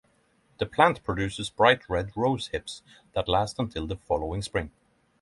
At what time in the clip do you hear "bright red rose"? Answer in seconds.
1.51-2.47